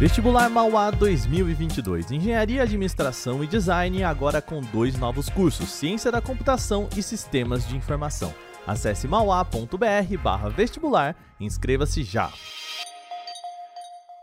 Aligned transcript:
Vestibular 0.00 0.48
Mauá 0.48 0.90
2022. 0.90 2.10
Engenharia, 2.12 2.62
Administração 2.62 3.44
e 3.44 3.46
Design 3.46 4.02
agora 4.02 4.40
com 4.40 4.62
dois 4.62 4.98
novos 4.98 5.28
cursos: 5.28 5.68
Ciência 5.68 6.10
da 6.10 6.22
Computação 6.22 6.88
e 6.96 7.02
Sistemas 7.02 7.68
de 7.68 7.76
Informação. 7.76 8.32
Acesse 8.66 9.06
mauá.br/vestibular 9.06 11.14
e 11.38 11.44
inscreva-se 11.44 12.02
já. 12.02 12.32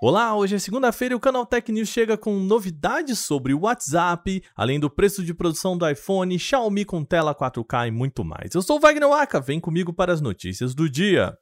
Olá, 0.02 0.36
hoje 0.36 0.56
é 0.56 0.60
segunda-feira 0.60 1.14
e 1.14 1.16
o 1.16 1.20
Canal 1.20 1.46
Tech 1.46 1.72
News 1.72 1.90
chega 1.90 2.18
com 2.18 2.40
novidades 2.40 3.20
sobre 3.20 3.54
o 3.54 3.60
WhatsApp, 3.60 4.42
além 4.56 4.80
do 4.80 4.90
preço 4.90 5.24
de 5.24 5.32
produção 5.32 5.78
do 5.78 5.88
iPhone, 5.88 6.40
Xiaomi 6.40 6.86
com 6.86 7.04
tela 7.04 7.36
4K 7.36 7.90
e 7.90 7.92
muito 7.92 8.26
mais. 8.26 8.56
Eu 8.56 8.64
sou 8.64 8.78
o 8.78 8.80
Wagner 8.80 9.10
Waka, 9.10 9.40
vem 9.40 9.60
comigo 9.60 9.94
para 9.94 10.12
as 10.12 10.22
notícias 10.22 10.74
do 10.74 10.90
dia. 10.90 11.38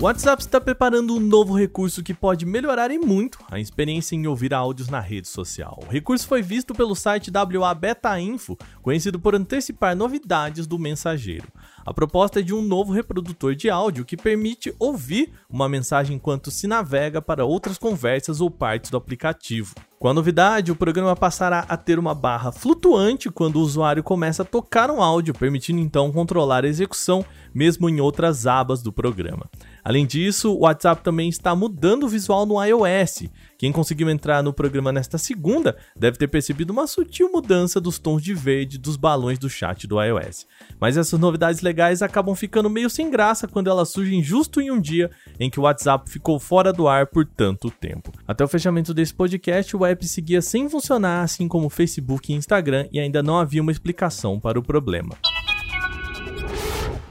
O 0.00 0.04
WhatsApp 0.04 0.40
está 0.40 0.60
preparando 0.60 1.16
um 1.16 1.18
novo 1.18 1.58
recurso 1.58 2.04
que 2.04 2.14
pode 2.14 2.46
melhorar 2.46 2.88
em 2.88 3.00
muito 3.00 3.36
a 3.50 3.58
experiência 3.58 4.14
em 4.14 4.28
ouvir 4.28 4.54
áudios 4.54 4.88
na 4.88 5.00
rede 5.00 5.26
social. 5.26 5.80
O 5.84 5.90
recurso 5.90 6.24
foi 6.24 6.40
visto 6.40 6.72
pelo 6.72 6.94
site 6.94 7.32
WA 7.32 7.74
Beta 7.74 8.18
Info, 8.20 8.56
conhecido 8.80 9.18
por 9.18 9.34
antecipar 9.34 9.96
novidades 9.96 10.68
do 10.68 10.78
mensageiro. 10.78 11.48
A 11.84 11.92
proposta 11.92 12.38
é 12.38 12.42
de 12.44 12.54
um 12.54 12.62
novo 12.62 12.92
reprodutor 12.92 13.56
de 13.56 13.68
áudio 13.68 14.04
que 14.04 14.16
permite 14.16 14.72
ouvir 14.78 15.32
uma 15.50 15.68
mensagem 15.68 16.14
enquanto 16.14 16.48
se 16.48 16.68
navega 16.68 17.20
para 17.20 17.44
outras 17.44 17.76
conversas 17.76 18.40
ou 18.40 18.48
partes 18.48 18.92
do 18.92 18.96
aplicativo. 18.96 19.74
Com 19.98 20.06
a 20.06 20.14
novidade, 20.14 20.70
o 20.70 20.76
programa 20.76 21.16
passará 21.16 21.66
a 21.68 21.76
ter 21.76 21.98
uma 21.98 22.14
barra 22.14 22.52
flutuante 22.52 23.28
quando 23.30 23.56
o 23.56 23.62
usuário 23.62 24.00
começa 24.04 24.42
a 24.42 24.46
tocar 24.46 24.92
um 24.92 25.02
áudio, 25.02 25.34
permitindo 25.34 25.80
então 25.80 26.12
controlar 26.12 26.64
a 26.64 26.68
execução 26.68 27.24
mesmo 27.52 27.88
em 27.88 28.00
outras 28.00 28.46
abas 28.46 28.80
do 28.80 28.92
programa. 28.92 29.50
Além 29.88 30.04
disso, 30.04 30.52
o 30.52 30.64
WhatsApp 30.64 31.02
também 31.02 31.30
está 31.30 31.56
mudando 31.56 32.02
o 32.02 32.08
visual 32.08 32.44
no 32.44 32.62
iOS. 32.62 33.22
Quem 33.56 33.72
conseguiu 33.72 34.10
entrar 34.10 34.42
no 34.42 34.52
programa 34.52 34.92
nesta 34.92 35.16
segunda 35.16 35.78
deve 35.98 36.18
ter 36.18 36.28
percebido 36.28 36.74
uma 36.74 36.86
sutil 36.86 37.32
mudança 37.32 37.80
dos 37.80 37.98
tons 37.98 38.22
de 38.22 38.34
verde 38.34 38.76
dos 38.76 38.98
balões 38.98 39.38
do 39.38 39.48
chat 39.48 39.86
do 39.86 39.98
iOS. 39.98 40.46
Mas 40.78 40.98
essas 40.98 41.18
novidades 41.18 41.62
legais 41.62 42.02
acabam 42.02 42.34
ficando 42.34 42.68
meio 42.68 42.90
sem 42.90 43.10
graça 43.10 43.48
quando 43.48 43.70
elas 43.70 43.88
surgem 43.88 44.22
justo 44.22 44.60
em 44.60 44.70
um 44.70 44.78
dia 44.78 45.10
em 45.40 45.48
que 45.48 45.58
o 45.58 45.62
WhatsApp 45.62 46.10
ficou 46.10 46.38
fora 46.38 46.70
do 46.70 46.86
ar 46.86 47.06
por 47.06 47.24
tanto 47.24 47.70
tempo. 47.70 48.12
Até 48.26 48.44
o 48.44 48.48
fechamento 48.48 48.92
desse 48.92 49.14
podcast, 49.14 49.74
o 49.74 49.86
app 49.86 50.06
seguia 50.06 50.42
sem 50.42 50.68
funcionar, 50.68 51.22
assim 51.22 51.48
como 51.48 51.68
o 51.68 51.70
Facebook 51.70 52.30
e 52.30 52.36
Instagram, 52.36 52.86
e 52.92 53.00
ainda 53.00 53.22
não 53.22 53.38
havia 53.38 53.62
uma 53.62 53.72
explicação 53.72 54.38
para 54.38 54.58
o 54.58 54.62
problema. 54.62 55.16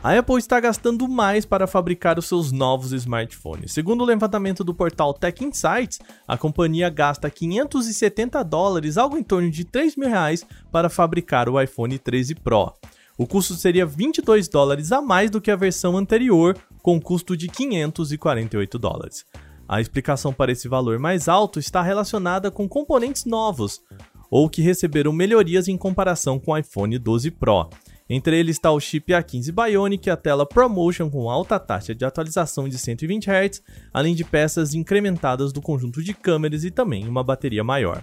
A 0.04 0.18
Apple 0.18 0.38
está 0.38 0.60
gastando 0.60 1.08
mais 1.08 1.44
para 1.44 1.66
fabricar 1.66 2.20
os 2.20 2.28
seus 2.28 2.52
novos 2.52 2.92
smartphones. 2.92 3.74
Segundo 3.74 4.02
o 4.02 4.06
levantamento 4.06 4.64
do 4.64 4.74
portal 4.74 5.12
Tech 5.14 5.44
Insights, 5.44 6.00
a 6.28 6.38
companhia 6.38 6.90
gasta 6.90 7.30
570 7.30 8.44
dólares, 8.44 8.98
algo 8.98 9.18
em 9.18 9.24
torno 9.24 9.50
de 9.50 9.66
3 9.66 9.96
mil 9.96 10.08
reais, 10.08 10.46
para 10.72 10.88
fabricar 10.88 11.50
o 11.50 11.60
iPhone 11.60 11.98
13 11.98 12.36
Pro. 12.36 12.74
O 13.18 13.26
custo 13.26 13.56
seria 13.56 13.86
22 13.86 14.48
dólares 14.48 14.92
a 14.92 15.02
mais 15.02 15.32
do 15.32 15.42
que 15.42 15.50
a 15.50 15.56
versão 15.56 15.98
anterior, 15.98 16.56
com 16.84 17.02
custo 17.02 17.36
de 17.36 17.48
548 17.48 18.78
dólares. 18.78 19.26
A 19.68 19.82
explicação 19.82 20.32
para 20.32 20.52
esse 20.52 20.68
valor 20.68 21.00
mais 21.00 21.28
alto 21.28 21.60
está 21.60 21.82
relacionada 21.82 22.52
com 22.52 22.70
componentes 22.70 23.26
novos, 23.26 23.82
ou 24.30 24.48
que 24.48 24.62
receberam 24.62 25.12
melhorias 25.12 25.68
em 25.68 25.76
comparação 25.76 26.40
com 26.40 26.52
o 26.52 26.58
iPhone 26.58 26.98
12 27.00 27.32
Pro. 27.32 27.68
Entre 28.10 28.40
eles 28.40 28.56
está 28.56 28.72
o 28.72 28.80
chip 28.80 29.12
A15 29.12 29.52
Bionic 29.52 30.10
a 30.10 30.16
tela 30.16 30.46
ProMotion 30.46 31.10
com 31.10 31.30
alta 31.30 31.60
taxa 31.60 31.94
de 31.94 32.06
atualização 32.06 32.70
de 32.70 32.78
120 32.78 33.30
Hz, 33.30 33.62
além 33.94 34.16
de 34.16 34.24
peças 34.24 34.74
incrementadas 34.74 35.52
do 35.52 35.62
conjunto 35.62 36.02
de 36.02 36.14
câmeras 36.14 36.64
e 36.64 36.72
também 36.72 37.08
uma 37.08 37.24
bateria 37.24 37.64
maior. 37.64 38.02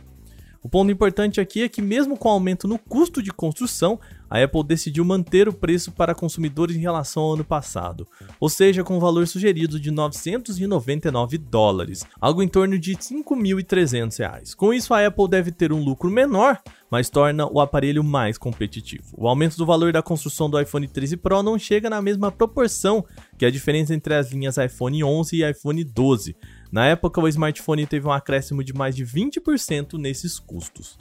O 0.65 0.69
ponto 0.71 0.91
importante 0.91 1.43
aqui 1.43 1.63
é 1.63 1.69
que, 1.69 1.83
mesmo 1.83 2.17
com 2.17 2.27
o 2.27 2.33
aumento 2.33 2.67
no 2.67 2.79
custo 2.79 3.23
de 3.23 3.31
construção, 3.31 4.01
a 4.31 4.43
Apple 4.43 4.65
decidiu 4.65 5.05
manter 5.05 5.47
o 5.47 5.53
preço 5.53 5.93
para 5.93 6.15
consumidores 6.15 6.75
em 6.75 6.81
relação 6.81 7.23
ao 7.23 7.35
ano 7.35 7.45
passado, 7.45 8.09
ou 8.41 8.49
seja, 8.49 8.83
com 8.83 8.97
o 8.97 9.01
valor 9.01 9.27
sugerido 9.27 9.79
de 9.79 9.91
999 9.91 11.37
dólares, 11.37 12.07
algo 12.19 12.43
em 12.43 12.49
torno 12.49 12.79
de 12.79 12.97
5.300 12.97 14.19
reais. 14.19 14.55
Com 14.55 14.73
isso, 14.73 14.95
a 14.95 15.07
Apple 15.07 15.29
deve 15.29 15.53
ter 15.53 15.71
um 15.71 15.85
lucro 15.85 16.11
menor, 16.11 16.59
mas 16.91 17.11
torna 17.11 17.47
o 17.47 17.61
aparelho 17.61 18.03
mais 18.03 18.39
competitivo. 18.39 19.15
O 19.19 19.29
aumento 19.29 19.59
do 19.59 19.67
valor 19.67 19.93
da 19.93 20.03
construção 20.03 20.49
do 20.49 20.59
iPhone 20.59 20.89
13 20.89 21.19
Pro 21.19 21.43
não 21.43 21.59
chega 21.59 21.91
na 21.91 22.01
mesma 22.01 22.33
proporção 22.33 23.05
que 23.37 23.45
a 23.45 23.51
diferença 23.51 23.95
entre 23.95 24.15
as 24.15 24.33
linhas 24.33 24.57
iPhone 24.57 25.05
11 25.05 25.37
e 25.37 25.51
iPhone 25.51 25.85
12. 25.85 26.35
Na 26.75 26.87
época, 26.87 27.21
o 27.21 27.29
smartphone 27.29 27.87
teve 27.87 28.09
um 28.09 28.11
acréscimo 28.11 28.65
de 28.65 28.75
mais 28.75 28.97
de 28.97 29.07
20% 29.07 29.93
nesses 29.97 30.41
custos. 30.41 30.97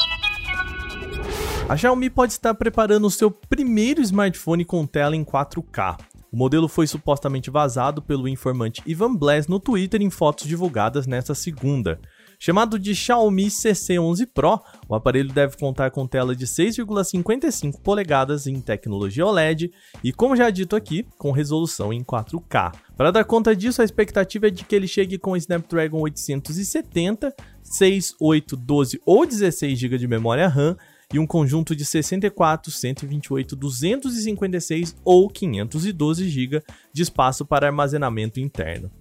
A 1.67 1.75
Xiaomi 1.75 2.11
pode 2.11 2.33
estar 2.33 2.53
preparando 2.53 3.07
o 3.07 3.09
seu 3.09 3.31
primeiro 3.31 3.99
smartphone 3.99 4.63
com 4.63 4.85
tela 4.85 5.15
em 5.15 5.25
4K. 5.25 5.97
O 6.31 6.37
modelo 6.37 6.67
foi 6.67 6.85
supostamente 6.85 7.49
vazado 7.49 8.03
pelo 8.03 8.27
informante 8.27 8.83
Ivan 8.85 9.15
Blass 9.15 9.47
no 9.47 9.59
Twitter 9.59 9.99
em 10.03 10.11
fotos 10.11 10.45
divulgadas 10.45 11.07
nesta 11.07 11.33
segunda. 11.33 11.99
Chamado 12.45 12.77
de 12.77 12.93
Xiaomi 12.93 13.45
CC11 13.45 14.27
Pro, 14.33 14.59
o 14.89 14.93
aparelho 14.93 15.31
deve 15.31 15.55
contar 15.55 15.89
com 15.91 16.05
tela 16.05 16.35
de 16.35 16.45
6,55 16.45 17.79
polegadas 17.79 18.47
em 18.47 18.59
tecnologia 18.59 19.25
OLED 19.25 19.71
e, 20.03 20.11
como 20.11 20.35
já 20.35 20.49
dito 20.49 20.75
aqui, 20.75 21.07
com 21.17 21.31
resolução 21.31 21.93
em 21.93 22.03
4K. 22.03 22.73
Para 22.97 23.11
dar 23.11 23.23
conta 23.23 23.55
disso, 23.55 23.81
a 23.81 23.85
expectativa 23.85 24.47
é 24.47 24.49
de 24.49 24.65
que 24.65 24.75
ele 24.75 24.89
chegue 24.89 25.17
com 25.17 25.37
Snapdragon 25.37 26.01
870, 26.01 27.33
6, 27.63 28.15
8, 28.19 28.57
12 28.57 29.01
ou 29.05 29.25
16 29.25 29.79
GB 29.79 29.97
de 29.97 30.07
memória 30.09 30.49
RAM 30.49 30.75
e 31.13 31.19
um 31.19 31.25
conjunto 31.25 31.73
de 31.73 31.85
64, 31.85 32.69
128, 32.69 33.55
256 33.55 34.97
ou 35.05 35.29
512 35.29 36.27
GB 36.27 36.61
de 36.91 37.03
espaço 37.03 37.45
para 37.45 37.67
armazenamento 37.67 38.41
interno. 38.41 38.91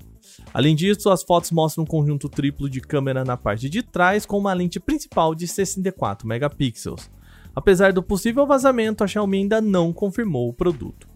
Além 0.52 0.76
disso, 0.76 1.08
as 1.10 1.22
fotos 1.22 1.50
mostram 1.50 1.84
um 1.84 1.86
conjunto 1.86 2.28
triplo 2.28 2.68
de 2.68 2.80
câmera 2.80 3.24
na 3.24 3.36
parte 3.36 3.70
de 3.70 3.82
trás 3.82 4.26
com 4.26 4.38
uma 4.38 4.52
lente 4.52 4.78
principal 4.78 5.34
de 5.34 5.48
64 5.48 6.26
megapixels. 6.28 7.10
Apesar 7.54 7.92
do 7.92 8.02
possível 8.02 8.46
vazamento, 8.46 9.02
a 9.02 9.06
Xiaomi 9.06 9.38
ainda 9.38 9.60
não 9.60 9.92
confirmou 9.92 10.48
o 10.48 10.52
produto. 10.52 11.06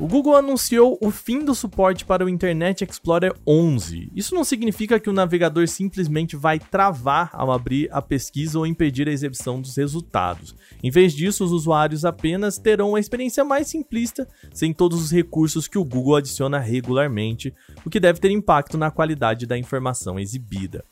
O 0.00 0.06
Google 0.06 0.36
anunciou 0.36 0.96
o 1.02 1.10
fim 1.10 1.44
do 1.44 1.56
suporte 1.56 2.04
para 2.04 2.24
o 2.24 2.28
Internet 2.28 2.84
Explorer 2.84 3.34
11. 3.44 4.12
Isso 4.14 4.32
não 4.32 4.44
significa 4.44 5.00
que 5.00 5.10
o 5.10 5.12
navegador 5.12 5.66
simplesmente 5.66 6.36
vai 6.36 6.60
travar 6.60 7.30
ao 7.32 7.50
abrir 7.50 7.88
a 7.90 8.00
pesquisa 8.00 8.60
ou 8.60 8.64
impedir 8.64 9.08
a 9.08 9.12
exibição 9.12 9.60
dos 9.60 9.76
resultados. 9.76 10.54
Em 10.84 10.90
vez 10.90 11.12
disso, 11.12 11.44
os 11.44 11.50
usuários 11.50 12.04
apenas 12.04 12.58
terão 12.58 12.90
uma 12.90 13.00
experiência 13.00 13.44
mais 13.44 13.66
simplista, 13.66 14.28
sem 14.52 14.72
todos 14.72 15.02
os 15.02 15.10
recursos 15.10 15.66
que 15.66 15.78
o 15.78 15.84
Google 15.84 16.14
adiciona 16.14 16.60
regularmente, 16.60 17.52
o 17.84 17.90
que 17.90 17.98
deve 17.98 18.20
ter 18.20 18.30
impacto 18.30 18.78
na 18.78 18.92
qualidade 18.92 19.46
da 19.46 19.58
informação 19.58 20.16
exibida. 20.16 20.84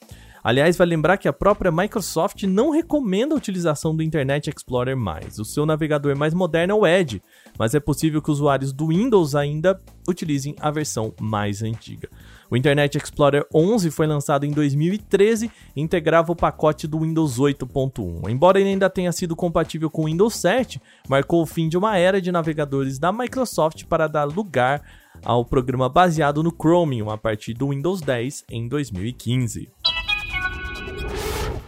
Aliás, 0.47 0.77
vai 0.77 0.87
lembrar 0.87 1.17
que 1.17 1.27
a 1.27 1.33
própria 1.33 1.73
Microsoft 1.73 2.45
não 2.45 2.71
recomenda 2.71 3.35
a 3.35 3.37
utilização 3.37 3.97
do 3.97 4.01
Internet 4.01 4.49
Explorer 4.49 4.97
mais. 4.97 5.41
O 5.41 5.45
seu 5.45 5.67
navegador 5.67 6.17
mais 6.17 6.33
moderno 6.33 6.73
é 6.73 6.77
o 6.77 6.87
Edge, 6.87 7.21
mas 7.59 7.75
é 7.75 7.81
possível 7.81 8.23
que 8.23 8.31
usuários 8.31 8.73
do 8.73 8.87
Windows 8.87 9.35
ainda 9.35 9.83
utilizem 10.09 10.55
a 10.61 10.71
versão 10.71 11.13
mais 11.21 11.65
antiga. 11.65 12.09
O 12.49 12.57
Internet 12.57 12.97
Explorer 12.97 13.45
11 13.53 13.91
foi 13.91 14.07
lançado 14.07 14.47
em 14.47 14.53
2013 14.53 15.51
e 15.75 15.81
integrava 15.81 16.31
o 16.31 16.37
pacote 16.37 16.87
do 16.87 17.01
Windows 17.01 17.41
8.1. 17.41 18.31
Embora 18.31 18.61
ele 18.61 18.71
ainda 18.71 18.89
tenha 18.89 19.11
sido 19.11 19.35
compatível 19.35 19.91
com 19.91 20.03
o 20.03 20.07
Windows 20.07 20.37
7, 20.37 20.81
marcou 21.09 21.43
o 21.43 21.47
fim 21.47 21.69
de 21.69 21.77
uma 21.77 21.99
era 21.99 22.21
de 22.21 22.31
navegadores 22.31 23.01
da 23.01 23.11
Microsoft 23.11 23.83
para 23.87 24.07
dar 24.07 24.27
lugar 24.27 24.81
ao 25.25 25.45
programa 25.45 25.89
baseado 25.89 26.43
no 26.43 26.51
Chromium 26.51 27.11
a 27.11 27.19
partir 27.19 27.55
do 27.55 27.71
Windows 27.71 28.01
10 28.01 28.45
em 28.51 28.69
2015. 28.69 29.69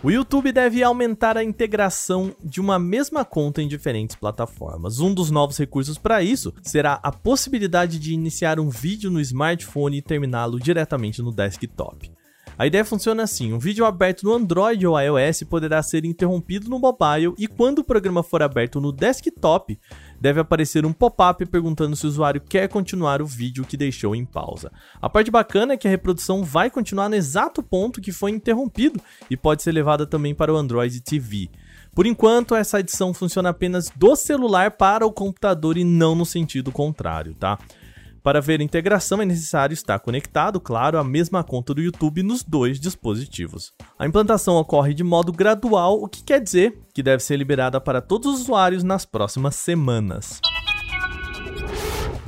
O 0.00 0.12
YouTube 0.12 0.52
deve 0.52 0.80
aumentar 0.80 1.36
a 1.36 1.42
integração 1.42 2.32
de 2.42 2.60
uma 2.60 2.78
mesma 2.78 3.24
conta 3.24 3.60
em 3.60 3.66
diferentes 3.66 4.14
plataformas. 4.14 5.00
Um 5.00 5.12
dos 5.12 5.28
novos 5.28 5.58
recursos 5.58 5.98
para 5.98 6.22
isso 6.22 6.54
será 6.62 7.00
a 7.02 7.10
possibilidade 7.10 7.98
de 7.98 8.14
iniciar 8.14 8.60
um 8.60 8.70
vídeo 8.70 9.10
no 9.10 9.20
smartphone 9.20 9.98
e 9.98 10.02
terminá-lo 10.02 10.60
diretamente 10.60 11.20
no 11.20 11.32
desktop. 11.32 12.12
A 12.58 12.66
ideia 12.66 12.84
funciona 12.84 13.22
assim: 13.22 13.52
um 13.52 13.58
vídeo 13.58 13.84
aberto 13.84 14.24
no 14.24 14.34
Android 14.34 14.84
ou 14.84 15.00
iOS 15.00 15.44
poderá 15.44 15.80
ser 15.80 16.04
interrompido 16.04 16.68
no 16.68 16.80
mobile 16.80 17.32
e 17.38 17.46
quando 17.46 17.78
o 17.78 17.84
programa 17.84 18.24
for 18.24 18.42
aberto 18.42 18.80
no 18.80 18.90
desktop, 18.90 19.78
deve 20.20 20.40
aparecer 20.40 20.84
um 20.84 20.92
pop-up 20.92 21.46
perguntando 21.46 21.94
se 21.94 22.04
o 22.04 22.08
usuário 22.08 22.40
quer 22.40 22.68
continuar 22.68 23.22
o 23.22 23.26
vídeo 23.26 23.64
que 23.64 23.76
deixou 23.76 24.12
em 24.12 24.24
pausa. 24.24 24.72
A 25.00 25.08
parte 25.08 25.30
bacana 25.30 25.74
é 25.74 25.76
que 25.76 25.86
a 25.86 25.90
reprodução 25.90 26.42
vai 26.42 26.68
continuar 26.68 27.08
no 27.08 27.14
exato 27.14 27.62
ponto 27.62 28.00
que 28.00 28.10
foi 28.10 28.32
interrompido 28.32 29.00
e 29.30 29.36
pode 29.36 29.62
ser 29.62 29.70
levada 29.70 30.04
também 30.04 30.34
para 30.34 30.52
o 30.52 30.56
Android 30.56 31.00
TV. 31.00 31.48
Por 31.94 32.06
enquanto, 32.06 32.56
essa 32.56 32.80
edição 32.80 33.14
funciona 33.14 33.50
apenas 33.50 33.88
do 33.94 34.16
celular 34.16 34.72
para 34.72 35.06
o 35.06 35.12
computador 35.12 35.76
e 35.76 35.84
não 35.84 36.16
no 36.16 36.26
sentido 36.26 36.72
contrário, 36.72 37.34
tá? 37.34 37.56
Para 38.22 38.40
ver 38.40 38.60
a 38.60 38.64
integração 38.64 39.22
é 39.22 39.24
necessário 39.24 39.74
estar 39.74 39.98
conectado, 40.00 40.60
claro, 40.60 40.98
à 40.98 41.04
mesma 41.04 41.44
conta 41.44 41.72
do 41.72 41.80
YouTube 41.80 42.22
nos 42.22 42.42
dois 42.42 42.80
dispositivos. 42.80 43.72
A 43.98 44.06
implantação 44.06 44.56
ocorre 44.56 44.94
de 44.94 45.04
modo 45.04 45.32
gradual, 45.32 46.02
o 46.02 46.08
que 46.08 46.22
quer 46.22 46.40
dizer 46.40 46.78
que 46.92 47.02
deve 47.02 47.22
ser 47.22 47.36
liberada 47.36 47.80
para 47.80 48.00
todos 48.00 48.34
os 48.34 48.40
usuários 48.42 48.82
nas 48.82 49.04
próximas 49.04 49.54
semanas. 49.54 50.40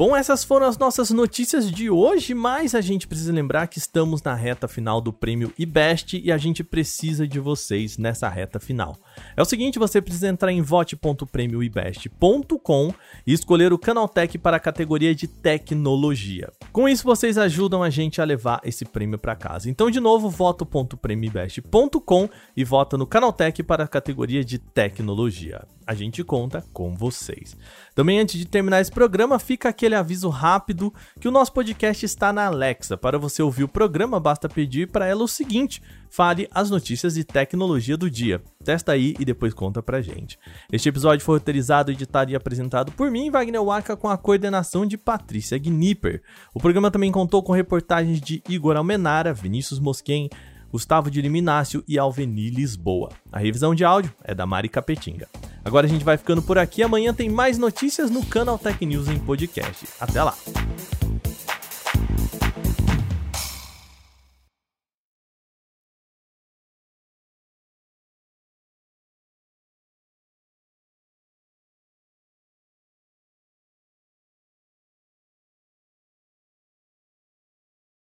Bom, 0.01 0.17
essas 0.17 0.43
foram 0.43 0.67
as 0.67 0.79
nossas 0.79 1.11
notícias 1.11 1.71
de 1.71 1.91
hoje, 1.91 2.33
mas 2.33 2.75
a 2.75 2.81
gente 2.81 3.07
precisa 3.07 3.31
lembrar 3.31 3.67
que 3.67 3.77
estamos 3.77 4.23
na 4.23 4.35
reta 4.35 4.67
final 4.67 4.99
do 4.99 5.13
prêmio 5.13 5.53
IBEST 5.59 6.23
e 6.25 6.33
a 6.33 6.39
gente 6.39 6.65
precisa 6.65 7.29
de 7.29 7.39
vocês 7.39 7.99
nessa 7.99 8.27
reta 8.27 8.59
final. 8.59 8.97
É 9.37 9.43
o 9.43 9.45
seguinte, 9.45 9.79
você 9.79 10.01
precisa 10.01 10.29
entrar 10.29 10.53
em 10.53 10.63
vote.prêmioibest.com 10.63 12.95
e 13.27 13.35
escolher 13.35 13.75
o 13.75 13.79
Canaltech 13.79 14.39
para 14.39 14.57
a 14.57 14.61
categoria 14.61 15.15
de 15.15 15.29
tecnologia. 15.29 16.51
Com 16.73 16.89
isso, 16.89 17.03
vocês 17.03 17.37
ajudam 17.37 17.83
a 17.83 17.91
gente 17.91 18.21
a 18.21 18.25
levar 18.25 18.61
esse 18.65 18.85
prêmio 18.85 19.19
para 19.19 19.35
casa. 19.35 19.69
Então, 19.69 19.91
de 19.91 19.99
novo, 19.99 20.31
voto.prêmioibest.com 20.31 22.29
e 22.57 22.65
vota 22.65 22.97
no 22.97 23.07
Canaltech 23.07 23.63
para 23.65 23.85
a 23.85 23.89
categoria 23.89 24.45
de 24.45 24.59
tecnologia. 24.59 25.67
A 25.85 25.95
gente 25.95 26.23
conta 26.23 26.65
com 26.73 26.95
vocês. 26.95 27.57
Também 27.97 28.21
antes 28.21 28.39
de 28.39 28.45
terminar 28.47 28.81
esse 28.81 28.93
programa, 28.93 29.41
fica 29.41 29.69
aquele 29.69 29.97
aviso 29.97 30.29
rápido 30.29 30.95
que 31.19 31.27
o 31.27 31.33
nosso 31.33 31.53
podcast 31.53 32.07
está 32.07 32.33
na 32.33 32.47
Alexa. 32.47 32.97
Para 32.97 33.19
você 33.19 33.43
ouvir 33.43 33.65
o 33.65 33.69
programa, 33.69 34.21
basta 34.21 34.49
pedir 34.49 34.89
para 34.89 35.07
ela 35.07 35.25
o 35.25 35.29
seguinte: 35.29 35.83
fale 36.09 36.49
as 36.53 36.71
notícias 36.71 37.15
de 37.15 37.25
tecnologia 37.25 37.97
do 37.97 38.09
dia. 38.09 38.41
Testa 38.63 38.93
aí 38.93 39.15
e 39.19 39.25
depois 39.25 39.55
conta 39.55 39.83
pra 39.83 40.03
gente. 40.03 40.39
Este 40.71 40.89
episódio 40.91 41.25
foi 41.25 41.39
roteirizado, 41.39 41.91
editado 41.91 42.31
e 42.31 42.37
apresentado 42.37 42.93
por 42.93 43.11
mim, 43.11 43.31
Wagner 43.31 43.65
Waka, 43.65 43.97
com 43.97 44.09
a 44.09 44.19
coordenação 44.19 44.85
de 44.85 44.99
Patrícia 44.99 45.59
Gnipper. 45.59 46.23
O 46.55 46.61
programa 46.61 46.91
também 46.91 47.11
contou 47.11 47.43
com 47.43 47.53
reportagens 47.53 48.21
de 48.21 48.43
Igor 48.47 48.77
Almenara, 48.77 49.33
Vinícius 49.33 49.81
Mosquen, 49.81 50.29
Gustavo 50.71 51.11
de 51.11 51.23
Liminácio 51.23 51.83
e 51.89 51.99
Alveni 51.99 52.51
Lisboa. 52.51 53.11
A 53.33 53.39
revisão 53.39 53.75
de 53.75 53.83
áudio 53.83 54.13
é 54.23 54.35
da 54.35 54.45
Mari 54.47 54.69
Capetinga. 54.69 55.27
Agora 55.65 55.87
a 55.87 55.91
gente 55.91 56.05
vai 56.05 56.19
ficando 56.19 56.43
por 56.43 56.59
aqui. 56.59 56.83
Amanhã 56.83 57.15
tem 57.15 57.31
mais 57.31 57.57
notícias 57.57 58.11
no 58.11 58.25
canal 58.25 58.59
Tech 58.59 58.85
News 58.85 59.09
em 59.09 59.19
podcast. 59.19 59.87
Até 59.99 60.23
lá! 60.23 60.35